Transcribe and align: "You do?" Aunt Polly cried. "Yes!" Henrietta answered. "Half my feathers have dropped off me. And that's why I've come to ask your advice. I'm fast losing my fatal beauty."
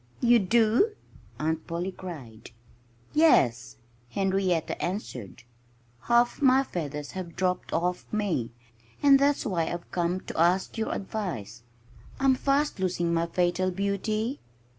"You 0.19 0.39
do?" 0.39 0.95
Aunt 1.39 1.67
Polly 1.67 1.91
cried. 1.91 2.49
"Yes!" 3.13 3.77
Henrietta 4.09 4.83
answered. 4.83 5.43
"Half 6.05 6.41
my 6.41 6.63
feathers 6.63 7.11
have 7.11 7.35
dropped 7.35 7.71
off 7.71 8.11
me. 8.11 8.49
And 9.03 9.19
that's 9.19 9.45
why 9.45 9.67
I've 9.67 9.91
come 9.91 10.19
to 10.21 10.39
ask 10.39 10.75
your 10.75 10.91
advice. 10.91 11.61
I'm 12.19 12.33
fast 12.33 12.79
losing 12.79 13.13
my 13.13 13.27
fatal 13.27 13.69
beauty." 13.69 14.39